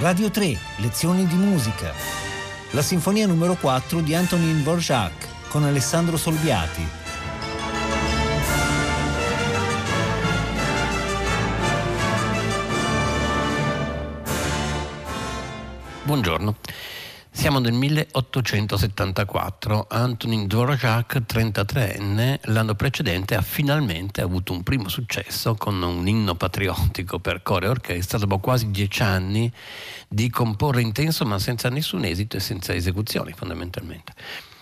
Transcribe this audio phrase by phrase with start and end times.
[0.00, 1.92] Radio 3, lezioni di musica.
[2.70, 6.88] La sinfonia numero 4 di Antonin Dvorak con Alessandro Solviati.
[16.04, 16.56] Buongiorno.
[17.40, 25.80] Siamo nel 1874, Antonin Dvorak, 33enne, l'anno precedente ha finalmente avuto un primo successo con
[25.80, 29.50] un inno patriottico per coro e orchestra dopo quasi dieci anni
[30.06, 34.12] di comporre intenso ma senza nessun esito e senza esecuzioni fondamentalmente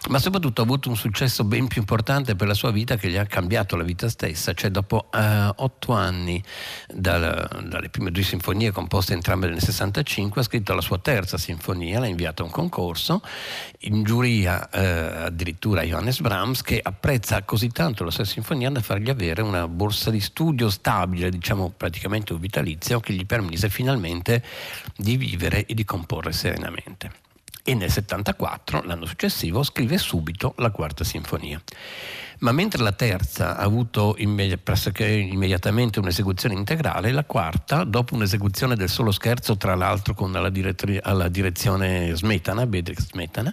[0.09, 3.17] ma soprattutto ha avuto un successo ben più importante per la sua vita che gli
[3.17, 5.19] ha cambiato la vita stessa, cioè dopo uh,
[5.57, 6.43] otto anni
[6.87, 12.01] dal, dalle prime due sinfonie composte entrambe nel 65 ha scritto la sua terza sinfonia,
[12.01, 13.21] l'ha inviata a un concorso,
[13.81, 19.11] in giuria uh, addirittura Johannes Brahms che apprezza così tanto la sua sinfonia da fargli
[19.11, 24.43] avere una borsa di studio stabile, diciamo praticamente un vitalizio che gli permise finalmente
[24.97, 27.27] di vivere e di comporre serenamente
[27.63, 31.61] e nel 74, l'anno successivo, scrive subito la quarta sinfonia.
[32.41, 38.77] Ma mentre la terza ha avuto immedi- pressoché immediatamente un'esecuzione integrale, la quarta, dopo un'esecuzione
[38.77, 43.53] del solo scherzo, tra l'altro con la, diretri- alla direzione Smetana, Bedrich Smetana,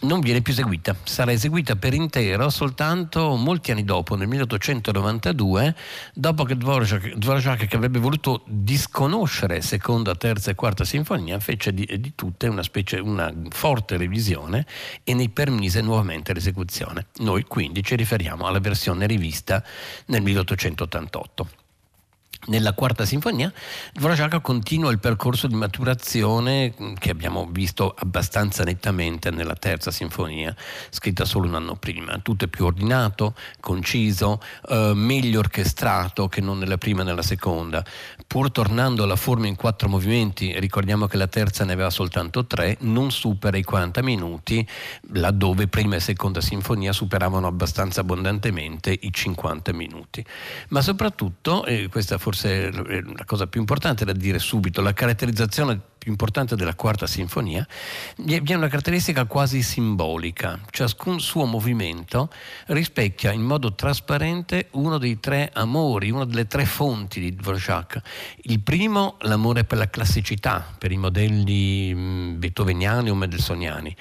[0.00, 5.74] non viene più eseguita, sarà eseguita per intero soltanto molti anni dopo, nel 1892,
[6.14, 11.86] dopo che Dvorak, Dvorak che avrebbe voluto disconoscere seconda, terza e quarta sinfonia, fece di,
[11.98, 14.66] di tutte una, specie, una forte revisione
[15.04, 17.06] e ne permise nuovamente l'esecuzione.
[17.18, 19.62] Noi quindi ci riferiamo alla versione rivista
[20.06, 21.65] nel 1888.
[22.48, 23.52] Nella quarta sinfonia
[23.92, 30.54] Dvorak continua il percorso di maturazione che abbiamo visto abbastanza nettamente nella terza sinfonia,
[30.90, 32.20] scritta solo un anno prima.
[32.20, 37.84] Tutto è più ordinato, conciso, eh, meglio orchestrato che non nella prima e nella seconda.
[38.28, 42.76] Pur tornando alla forma in quattro movimenti, ricordiamo che la terza ne aveva soltanto tre,
[42.82, 44.66] non supera i 40 minuti,
[45.14, 50.24] laddove prima e seconda sinfonia superavano abbastanza abbondantemente i 50 minuti.
[50.68, 55.80] Ma soprattutto, e questa forse forse la cosa più importante da dire subito, la caratterizzazione
[55.96, 57.66] più importante della quarta sinfonia,
[58.18, 60.60] vi è una caratteristica quasi simbolica.
[60.70, 62.30] Ciascun suo movimento
[62.66, 68.00] rispecchia in modo trasparente uno dei tre amori, una delle tre fonti di Dvorak.
[68.42, 73.96] Il primo, l'amore per la classicità, per i modelli mm, beethoveniani o mendelssohniani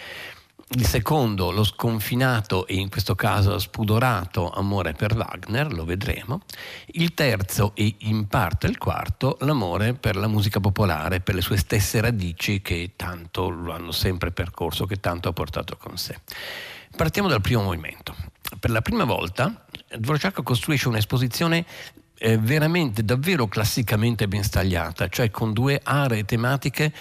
[0.70, 6.42] il secondo, lo sconfinato e in questo caso spudorato amore per Wagner, lo vedremo.
[6.88, 11.58] Il terzo e in parte il quarto, l'amore per la musica popolare, per le sue
[11.58, 16.20] stesse radici che tanto lo hanno sempre percorso, che tanto ha portato con sé.
[16.96, 18.16] Partiamo dal primo movimento.
[18.59, 19.66] Per la prima volta
[19.97, 21.66] Dvorak costruisce un'esposizione
[22.18, 26.94] eh, veramente, davvero classicamente ben stagliata, cioè con due aree tematiche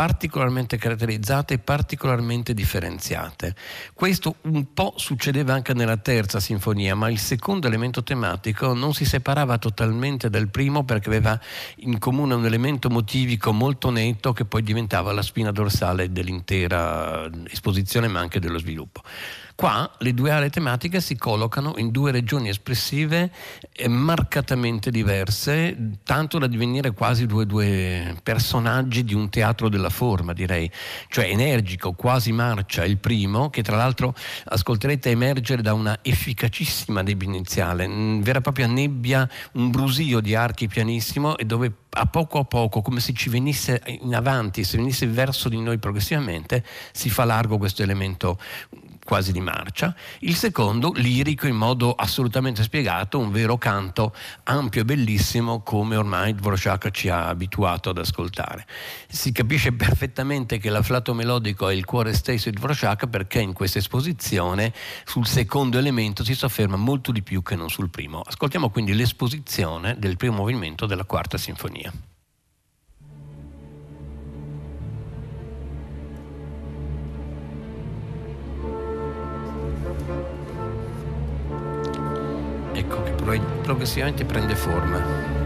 [0.00, 3.54] particolarmente caratterizzate e particolarmente differenziate.
[3.92, 9.04] Questo un po' succedeva anche nella terza sinfonia, ma il secondo elemento tematico non si
[9.04, 11.38] separava totalmente dal primo perché aveva
[11.80, 18.08] in comune un elemento motivico molto netto che poi diventava la spina dorsale dell'intera esposizione
[18.08, 19.02] ma anche dello sviluppo.
[19.60, 23.30] Qua le due aree tematiche si collocano in due regioni espressive
[23.88, 30.70] marcatamente diverse, tanto da divenire quasi due, due, personaggi di un teatro della forma, direi.
[31.08, 37.28] Cioè energico, quasi marcia il primo, che tra l'altro ascolterete emergere da una efficacissima nebbia
[37.28, 37.86] iniziale,
[38.22, 42.80] vera e propria nebbia, un brusio di archi pianissimo e dove a poco a poco,
[42.80, 47.58] come se ci venisse in avanti, se venisse verso di noi progressivamente, si fa largo
[47.58, 48.38] questo elemento
[49.04, 54.84] quasi di marcia, il secondo lirico in modo assolutamente spiegato, un vero canto ampio e
[54.84, 58.66] bellissimo come ormai Dvorak ci ha abituato ad ascoltare.
[59.08, 63.78] Si capisce perfettamente che l'afflato melodico è il cuore stesso di Dvorak perché in questa
[63.78, 64.72] esposizione
[65.04, 68.20] sul secondo elemento si sofferma molto di più che non sul primo.
[68.20, 72.09] Ascoltiamo quindi l'esposizione del primo movimento della quarta sinfonia.
[82.80, 83.12] Ecco che
[83.62, 85.39] progressivamente prende forma.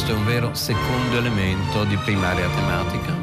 [0.00, 3.18] questo è un vero secondo elemento di primaria tematica.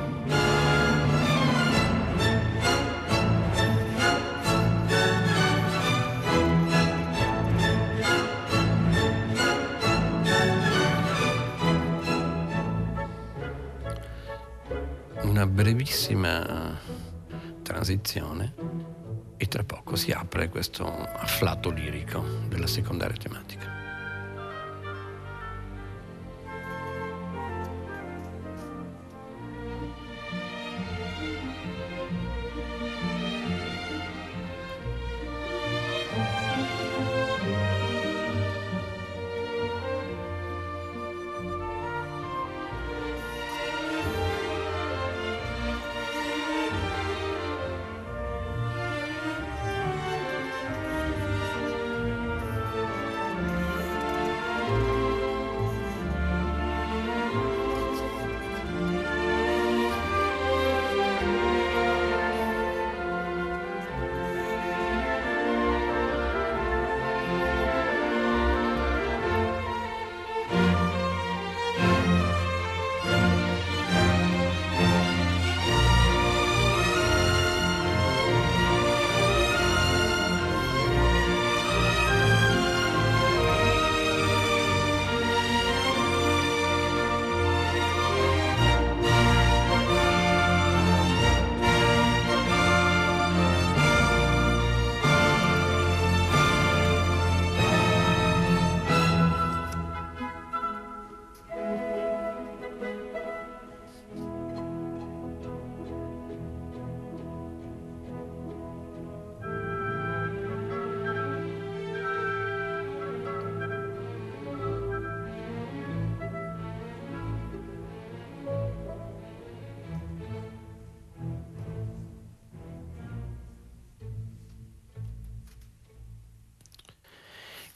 [15.24, 16.78] Una brevissima
[17.64, 18.54] transizione
[19.36, 23.77] e tra poco si apre questo afflato lirico della secondaria tematica.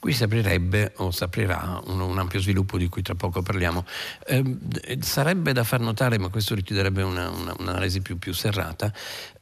[0.02, 3.86] Qui si aprirebbe o si aprirà un, un, ampio sviluppo di cui tra poco parliamo.
[4.26, 8.92] Eh, sarebbe da far notare, ma questo richiederebbe una, una, un'analisi più, più serrata,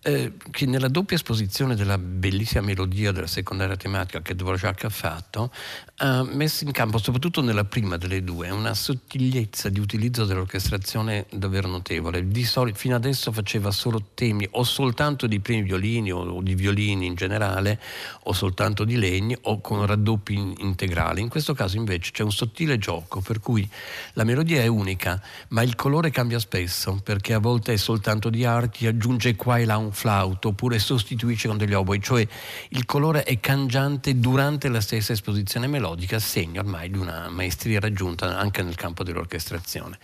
[0.03, 5.51] eh, che nella doppia esposizione della bellissima melodia della secondaria tematica che Dvorak ha fatto,
[5.97, 11.69] ha messo in campo, soprattutto nella prima delle due, una sottigliezza di utilizzo dell'orchestrazione davvero
[11.69, 12.29] notevole.
[12.29, 16.55] Di solito, fino adesso faceva solo temi o soltanto di primi violini o, o di
[16.55, 17.81] violini in generale,
[18.25, 21.21] o soltanto di legni o con raddoppi integrali.
[21.21, 23.69] In questo caso invece c'è un sottile gioco per cui
[24.15, 28.45] la melodia è unica, ma il colore cambia spesso, perché a volte è soltanto di
[28.45, 32.27] archi, aggiunge qua e là un flauto oppure sostituisce con degli oboi, cioè
[32.71, 38.39] il colore è cangiante durante la stessa esposizione melodica, segno ormai di una maestria raggiunta
[38.39, 39.99] anche nel campo dell'orchestrazione.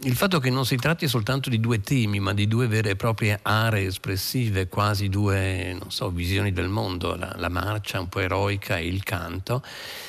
[0.00, 2.96] Il fatto che non si tratti soltanto di due temi, ma di due vere e
[2.96, 8.76] proprie aree espressive, quasi due, so, visioni del mondo, la, la marcia un po' eroica
[8.76, 9.62] e il canto,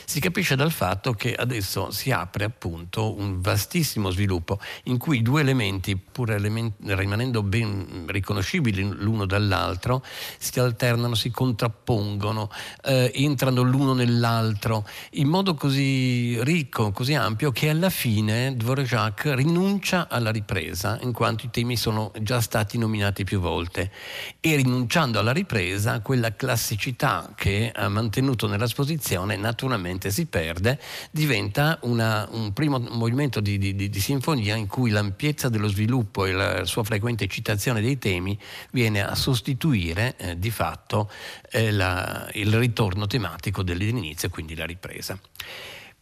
[0.09, 5.41] si capisce dal fatto che adesso si apre appunto un vastissimo sviluppo in cui due
[5.41, 10.01] elementi, pur elementi, rimanendo ben riconoscibili l'uno dall'altro,
[10.37, 12.49] si alternano, si contrappongono,
[12.85, 20.07] eh, entrano l'uno nell'altro in modo così ricco, così ampio che alla fine Dvorak rinuncia
[20.09, 23.91] alla ripresa in quanto i temi sono già stati nominati più volte.
[24.39, 31.79] E rinunciando alla ripresa quella classicità che ha mantenuto nella esposizione naturalmente si perde, diventa
[31.81, 36.63] una, un primo movimento di, di, di, sinfonia in cui l'ampiezza dello sviluppo e la
[36.65, 41.09] sua frequente citazione dei temi viene a sostituire eh, di fatto
[41.49, 45.19] eh, la, il ritorno tematico dell'inizio, quindi la ripresa.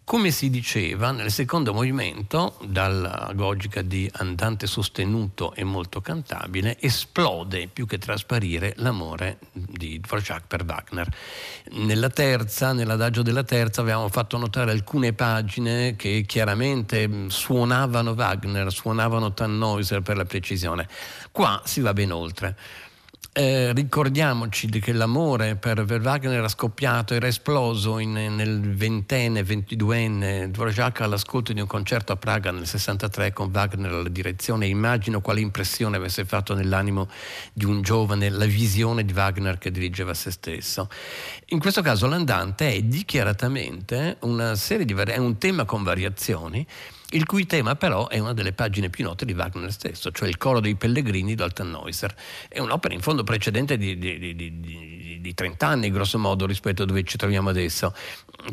[0.06, 7.68] Come si diceva, nel secondo movimento, dalla logica di andante sostenuto e molto cantabile, esplode
[7.74, 11.12] più che trasparire l'amore di Dvorak per Wagner.
[11.72, 19.34] Nella terza, nell'adagio della terza, avevamo fatto notare alcune pagine che chiaramente suonavano Wagner, suonavano
[19.34, 20.88] Tannhäuser per la precisione.
[21.32, 22.56] Qua si va ben oltre.
[23.38, 30.50] Eh, ricordiamoci che l'amore per, per, Wagner era scoppiato, era esploso in, nel ventenne, ventiduenne,
[30.50, 34.68] Dvorak all'ascolto di un concerto a Praga nel 63 con Wagner alla direzione.
[34.68, 37.10] Immagino quale impressione avesse fatto nell'animo
[37.51, 40.88] di un giovane la visione di Wagner che dirigeva se stesso.
[41.48, 46.65] In questo caso l'andante è dichiaratamente una serie di vari- è un tema con variazioni
[47.12, 50.38] il cui tema però è una delle pagine più note di Wagner stesso, cioè il
[50.38, 52.16] coro dei pellegrini di Tannhäuser.
[52.48, 56.84] È un'opera in fondo precedente di, di, di, di, di 30 anni, grosso modo, rispetto
[56.84, 57.94] a dove ci troviamo adesso.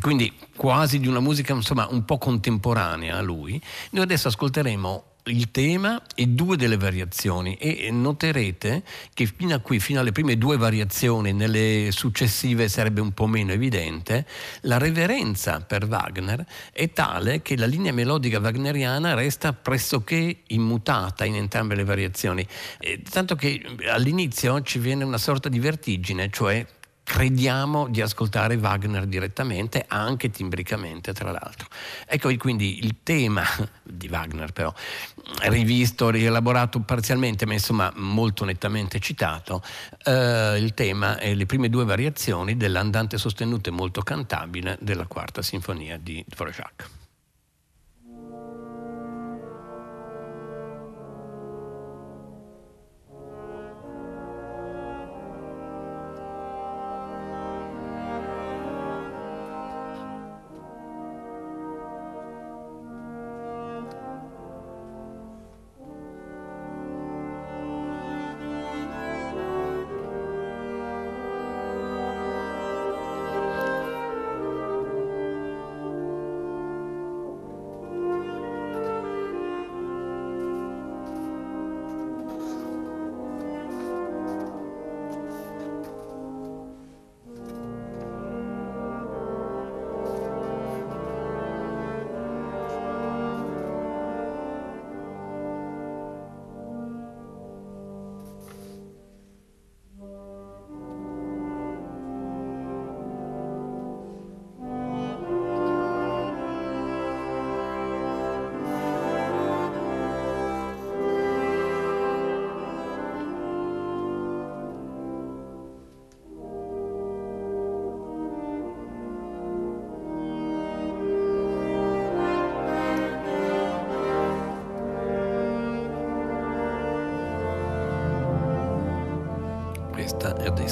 [0.00, 3.60] Quindi quasi di una musica insomma, un po' contemporanea a lui.
[3.90, 7.56] Noi adesso ascolteremo il tema e due delle variazioni.
[7.56, 8.82] E noterete
[9.14, 13.52] che fino a qui, fino alle prime due variazioni, nelle successive sarebbe un po' meno
[13.52, 14.26] evidente,
[14.62, 21.36] la reverenza per Wagner è tale che la linea melodica wagneriana resta pressoché immutata in
[21.36, 22.46] entrambe le variazioni,
[22.80, 26.64] eh, tanto che all'inizio ci viene una sorta di vertigine, cioè
[27.04, 31.68] crediamo di ascoltare Wagner direttamente, anche timbricamente tra l'altro.
[32.06, 33.44] Ecco quindi il tema
[33.82, 34.72] di Wagner però,
[35.42, 39.62] rivisto, rielaborato parzialmente, ma insomma molto nettamente citato,
[40.04, 45.42] eh, il tema è le prime due variazioni dell'andante sostenuto e molto cantabile della quarta
[45.42, 47.01] sinfonia di Dvorak.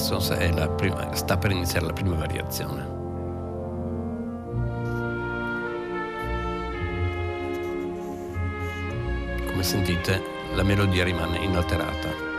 [0.01, 0.21] Adesso
[0.69, 2.99] prima, sta per iniziare la prima variazione.
[9.47, 10.23] Come sentite
[10.55, 12.30] la melodia rimane inalterata.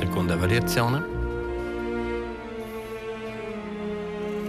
[0.00, 1.04] Seconda variazione,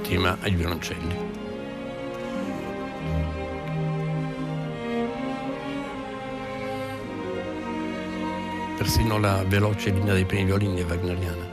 [0.01, 1.15] tema ai violoncelli.
[8.77, 11.50] Persino la veloce linea dei primi violini è wagneriana.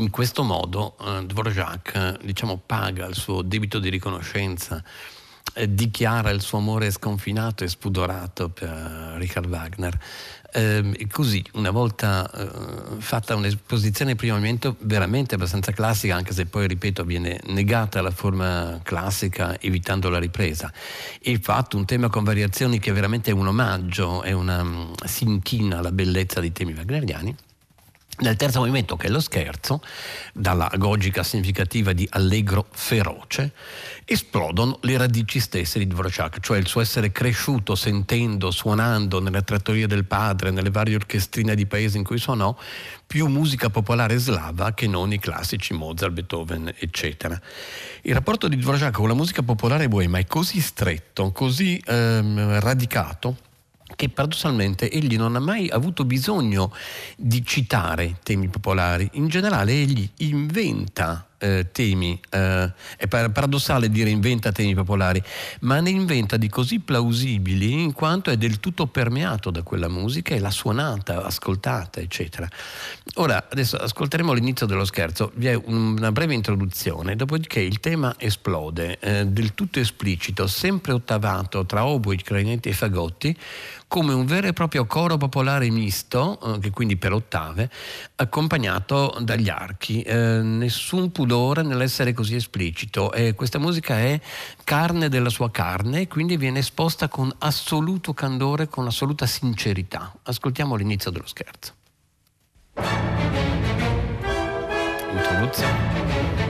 [0.00, 4.82] In questo modo eh, Dvorak diciamo, paga il suo debito di riconoscenza
[5.52, 8.70] eh, dichiara il suo amore sconfinato e spudorato per
[9.18, 9.98] Richard Wagner.
[10.52, 12.48] Eh, così, una volta eh,
[12.98, 18.10] fatta un'esposizione in primo movimento veramente abbastanza classica, anche se poi, ripeto, viene negata la
[18.10, 20.72] forma classica evitando la ripresa.
[21.20, 25.80] E fatto un tema con variazioni che veramente è un omaggio, è una, si inchina
[25.80, 27.36] alla bellezza dei temi wagneriani
[28.20, 29.82] nel terzo movimento, che è lo scherzo,
[30.32, 33.52] dalla agogica significativa di allegro feroce,
[34.04, 39.86] esplodono le radici stesse di Dvorak, cioè il suo essere cresciuto sentendo, suonando nelle trattorie
[39.86, 42.56] del padre, nelle varie orchestrine di paesi in cui suonò,
[43.06, 47.40] più musica popolare slava che non i classici Mozart, Beethoven, eccetera.
[48.02, 53.36] Il rapporto di Dvorak con la musica popolare boema è così stretto, così ehm, radicato,
[54.00, 56.72] che paradossalmente egli non ha mai avuto bisogno
[57.18, 64.52] di citare temi popolari, in generale egli inventa eh, temi, eh, è paradossale dire inventa
[64.52, 65.22] temi popolari,
[65.60, 70.34] ma ne inventa di così plausibili in quanto è del tutto permeato da quella musica
[70.34, 72.48] e l'ha suonata, ascoltata, eccetera.
[73.14, 78.98] Ora, adesso ascolteremo l'inizio dello scherzo, vi è una breve introduzione, dopodiché il tema esplode,
[79.00, 83.36] eh, del tutto esplicito, sempre ottavato tra oboi, clarinetti e fagotti,
[83.90, 87.68] come un vero e proprio coro popolare misto, eh, che quindi per ottave,
[88.14, 90.02] accompagnato dagli archi.
[90.02, 93.10] Eh, nessun pudore nell'essere così esplicito.
[93.12, 94.20] E questa musica è
[94.62, 100.14] carne della sua carne, quindi viene esposta con assoluto candore, con assoluta sincerità.
[100.22, 101.74] Ascoltiamo l'inizio dello scherzo.
[105.10, 106.49] Introduzione.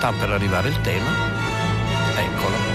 [0.00, 1.10] Sta per arrivare il tema,
[2.16, 2.69] eccolo.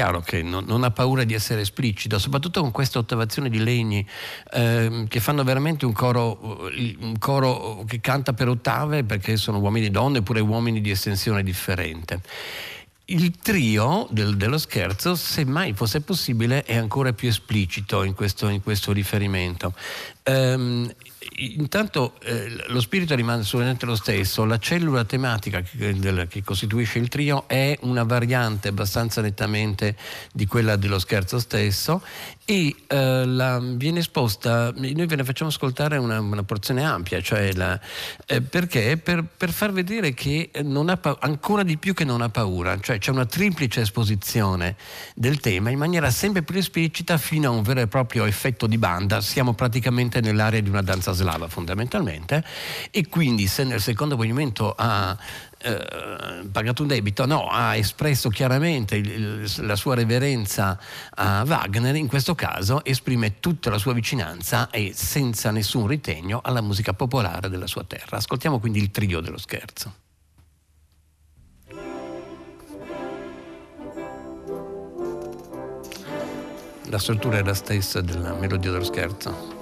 [0.00, 4.06] Chiaro che non, non, ha paura di essere esplicito, soprattutto con questa ottavazione di legni
[4.52, 9.86] eh, che fanno veramente un coro, un coro che canta per ottave perché sono uomini
[9.86, 12.22] e donne, oppure uomini di estensione differente.
[13.06, 18.48] Il trio del, dello scherzo, se mai fosse possibile, è ancora più esplicito in questo,
[18.48, 19.74] in questo riferimento.
[20.24, 20.90] Um,
[21.36, 26.98] intanto eh, lo spirito rimane assolutamente lo stesso, la cellula tematica che, del, che, costituisce
[26.98, 29.96] il trio è una variante abbastanza nettamente
[30.32, 32.02] di quella dello scherzo stesso
[32.44, 37.52] e eh, la, viene esposta, noi ve ne facciamo ascoltare una, una porzione ampia, cioè
[37.52, 37.78] la,
[38.26, 38.96] eh, perché?
[38.96, 42.98] Per, per, far vedere che non pa- ancora di più che non ha paura, cioè
[42.98, 44.76] c'è una triplice esposizione
[45.14, 48.78] del tema in maniera sempre più esplicita fino a un vero e proprio effetto di
[48.78, 52.44] banda, siamo praticamente nell'area di una danza slava fondamentalmente
[52.90, 55.16] e quindi se nel secondo movimento ha
[55.62, 60.78] eh, pagato un debito, no, ha espresso chiaramente il, la sua reverenza
[61.10, 66.62] a Wagner, in questo caso esprime tutta la sua vicinanza e senza nessun ritegno alla
[66.62, 68.16] musica popolare della sua terra.
[68.16, 69.94] Ascoltiamo quindi il trio dello scherzo.
[76.90, 79.59] La struttura è la stessa della melodia dello scherzo.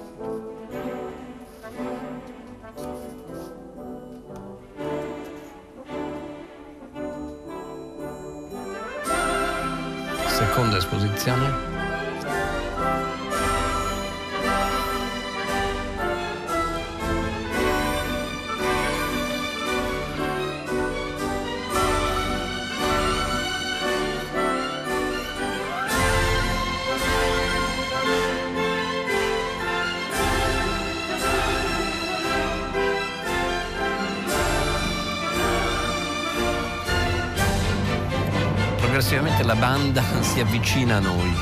[38.99, 41.33] Progressivamente la banda si avvicina a noi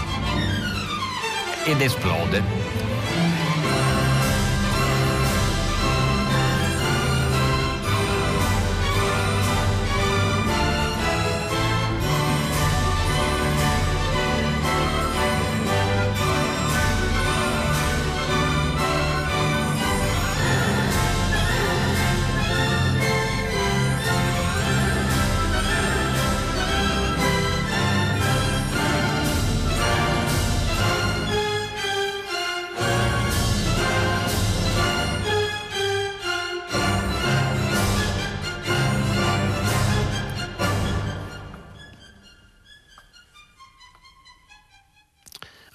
[1.66, 2.44] ed esplode.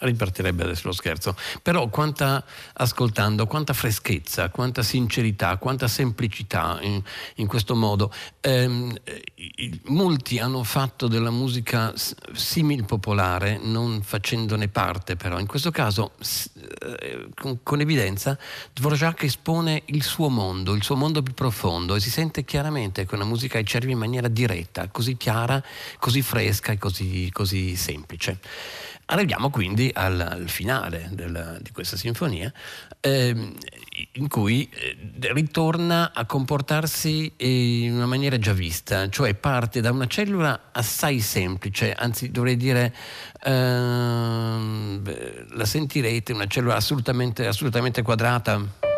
[0.03, 1.37] Ripartirebbe adesso lo scherzo.
[1.63, 7.03] Però quanta, ascoltando, quanta freschezza, quanta sincerità, quanta semplicità in,
[7.37, 8.13] in questo modo.
[8.41, 9.01] Eh,
[9.85, 11.93] molti hanno fatto della musica
[12.33, 15.39] simil popolare, non facendone parte però.
[15.39, 16.13] In questo caso,
[16.81, 18.39] eh, con, con evidenza,
[18.73, 23.15] Dvorak espone il suo mondo, il suo mondo più profondo e si sente chiaramente che
[23.15, 25.63] una musica ai cervi in maniera diretta, così chiara,
[25.99, 28.39] così fresca e così, così semplice.
[29.13, 32.51] Arriviamo quindi al, al finale del, di questa sinfonia,
[32.99, 33.53] eh,
[34.13, 34.97] in cui eh,
[35.35, 41.93] ritorna a comportarsi in una maniera già vista, cioè parte da una cellula assai semplice,
[41.93, 42.95] anzi dovrei dire,
[43.45, 48.92] eh, la sentirete, una cellula assolutamente, assolutamente quadrata.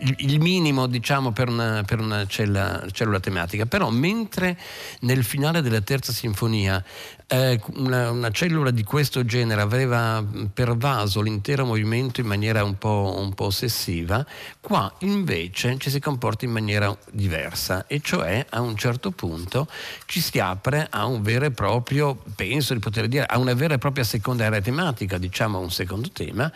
[0.00, 4.56] Il, minimo diciamo, per una, per una cella, cellula tematica, però mentre
[5.00, 6.82] nel finale della terza sinfonia
[7.30, 13.16] eh, una, una, cellula di questo genere aveva pervaso l'intero movimento in maniera un po',
[13.18, 14.24] un po', ossessiva,
[14.60, 19.68] qua invece ci si comporta in maniera diversa e cioè a un certo punto
[20.06, 23.74] ci si apre a un vero e proprio, penso di poter dire, a una vera
[23.74, 26.50] e propria seconda area tematica, diciamo un secondo tema,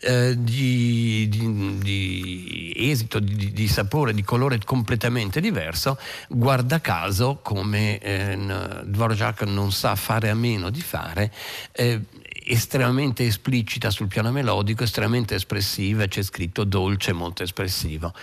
[0.00, 7.98] eh, di, di, di, esito, di, di, sapore, di colore completamente diverso, guarda caso come
[7.98, 8.36] eh,
[8.84, 11.32] Dvorak non sa fare a meno di fare,
[11.72, 12.00] eh,
[12.48, 18.14] estremamente esplicita sul piano melodico, estremamente espressiva, c'è scritto dolce, molto espressivo.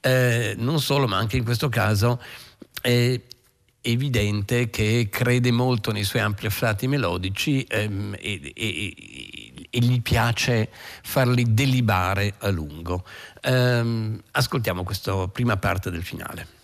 [0.00, 2.20] Eh, non solo, ma anche in questo caso
[2.80, 3.20] è
[3.82, 8.94] evidente che crede molto nei suoi ampli afflati melodici ehm, e, e,
[9.70, 10.68] e, gli piace
[11.02, 13.04] farli delibare a lungo.
[13.42, 16.59] Um, ascoltiamo questa prima parte del finale.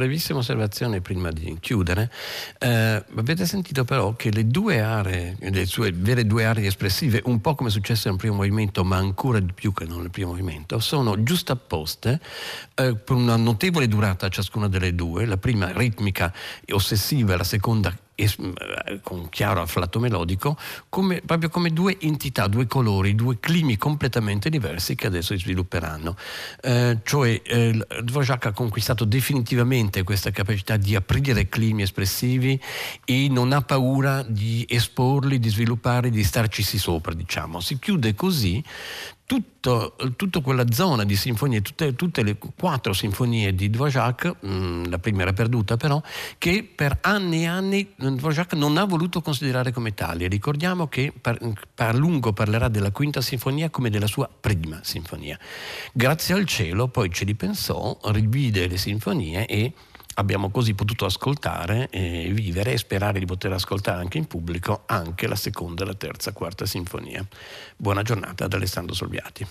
[0.00, 2.10] Brevissima osservazione prima di chiudere.
[2.58, 7.42] Eh, avete sentito però che le due aree, le sue vere due aree espressive, un
[7.42, 11.22] po' come successo nel primo movimento, ma ancora di più che nel primo movimento, sono
[11.22, 12.18] giustapposte
[12.74, 16.32] eh, per una notevole durata ciascuna delle due, la prima ritmica
[16.64, 17.94] e ossessiva, la seconda
[19.02, 20.56] con un chiaro afflato melodico,
[20.88, 26.16] come, proprio come due entità, due colori, due climi completamente diversi che adesso si svilupperanno.
[26.60, 32.60] Eh, cioè eh, Dvorak ha conquistato definitivamente questa capacità di aprire climi espressivi
[33.04, 37.60] e non ha paura di esporli, di svilupparli, di starcisi sopra, diciamo.
[37.60, 38.62] Si chiude così
[39.30, 44.98] tutto, tutta quella zona di sinfonie, tutte, tutte, le quattro sinfonie di Dvorak, mm, la
[44.98, 46.02] prima era perduta però,
[46.36, 50.26] che per anni e anni Dvorak non ha voluto considerare come tali.
[50.26, 51.38] Ricordiamo che per,
[51.72, 55.38] per lungo parlerà della quinta sinfonia come della sua prima sinfonia.
[55.92, 59.72] Grazie al cielo poi ci ripensò, rivide le sinfonie e
[60.20, 65.26] abbiamo così potuto ascoltare e vivere e sperare di poter ascoltare anche in pubblico anche
[65.26, 67.26] la seconda, la terza, quarta sinfonia.
[67.76, 69.46] Buona giornata ad Alessandro Solviati.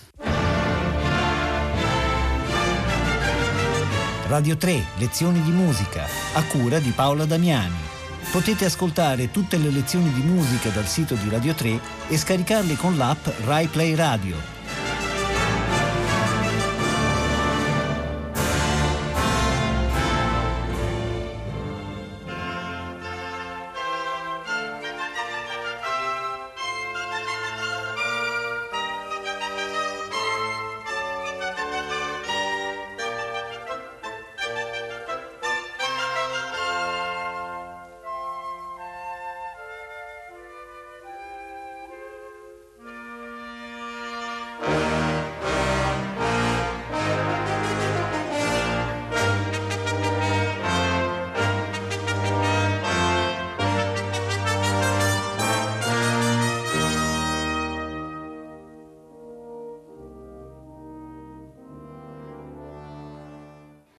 [4.27, 7.87] Radio 3, lezioni di musica, a cura di Paola Damiani.
[8.31, 11.79] Potete ascoltare tutte le lezioni di musica dal sito di Radio 3
[12.09, 14.58] e scaricarle con l'app Rai Play Radio.